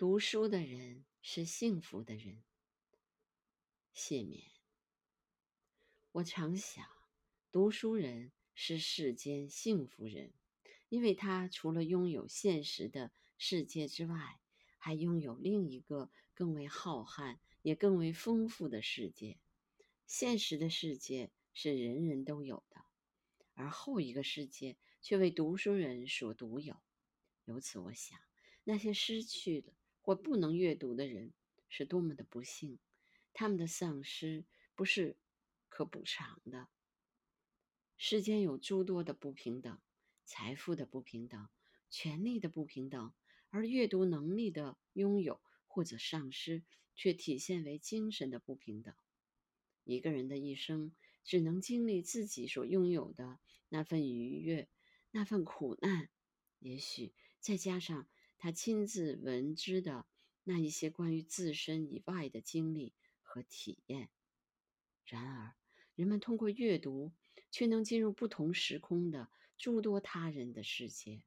[0.00, 2.42] 读书的人是幸福的人。
[3.92, 4.44] 谢冕。
[6.12, 6.82] 我常想，
[7.52, 10.32] 读书人是世间幸福人，
[10.88, 14.40] 因为他除了拥有现实的世界之外，
[14.78, 19.38] 还拥有另一个更为浩瀚也更为丰富的世界。
[20.06, 22.86] 现实的世界是人人都有的，
[23.52, 26.80] 而后一个世界却为读书人所独有。
[27.44, 28.18] 由此，我想，
[28.64, 31.32] 那些失去了或不能阅读的人
[31.68, 32.78] 是多么的不幸，
[33.32, 35.16] 他们的丧失不是
[35.68, 36.68] 可补偿的。
[37.96, 39.78] 世间有诸多的不平等，
[40.24, 41.48] 财富的不平等，
[41.90, 43.12] 权力的不平等，
[43.50, 46.64] 而阅读能力的拥有或者丧失，
[46.94, 48.94] 却体现为精神的不平等。
[49.84, 50.92] 一个人的一生
[51.24, 54.68] 只能经历自己所拥有的那份愉悦，
[55.10, 56.08] 那份苦难，
[56.58, 58.08] 也许再加上
[58.42, 60.06] 他亲自闻知的
[60.44, 64.08] 那一些关于自身以外的经历和体验。
[65.04, 65.54] 然而，
[65.94, 67.12] 人们通过阅读，
[67.50, 71.22] 却能进入不同时空的诸多他人的世界。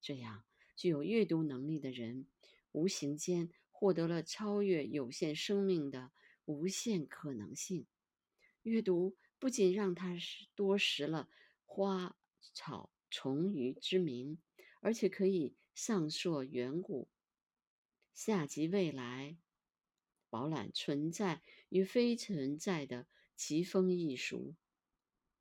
[0.00, 0.44] 这样，
[0.74, 2.26] 具有阅读能力的人，
[2.72, 6.12] 无形间获得了超越有限生命的
[6.46, 7.86] 无限可能性。
[8.62, 10.16] 阅读不仅让他
[10.54, 11.28] 多识了
[11.66, 12.16] 花
[12.54, 14.38] 草虫鱼之名，
[14.80, 17.08] 而且可以上溯远古，
[18.14, 19.36] 下及未来，
[20.30, 24.54] 饱览存在与非存在的奇风异俗。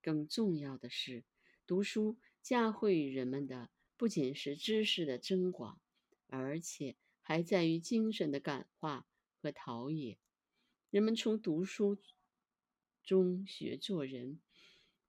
[0.02, 1.24] 更重要的是，
[1.66, 5.80] 读书教会人们的不仅是知识的增广，
[6.28, 10.18] 而且还在于精神的感化和陶冶。
[10.90, 11.98] 人们从读书。
[13.06, 14.40] 中学做人，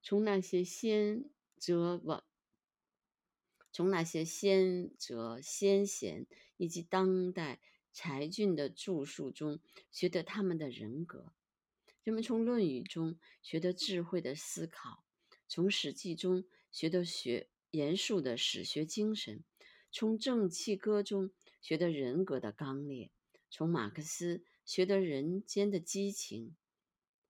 [0.03, 2.25] 从那些先哲往，
[3.75, 7.61] 从那些先哲先贤以及当代
[7.93, 9.59] 才俊的著述中
[9.91, 11.33] 学得他们的人格；
[12.05, 15.05] 人们从《论语》中学得智慧的思考，
[15.49, 19.43] 从《史记》中学得学严肃的史学精神，
[19.91, 23.11] 从《正气歌》中学得人格的刚烈，
[23.51, 26.55] 从马克思学得人间的激情。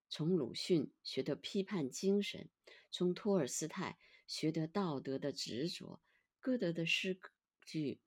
[0.10, 2.50] 从鲁迅学得批判精神，
[2.92, 3.98] 从托尔斯泰
[4.28, 6.02] 学得道德的执着，
[6.44, 7.18] 歌德的诗
[7.66, 8.02] 句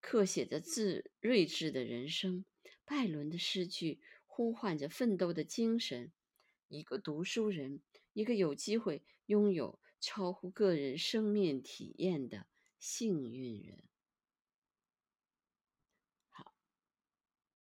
[0.00, 2.44] 刻写着自睿智的人生，
[2.84, 6.12] 拜伦的诗句呼唤着奋斗的精神。
[6.68, 7.82] 一个读书人，
[8.12, 12.46] 一个有机会拥有超乎个人生命体验的
[12.78, 13.89] 幸运人。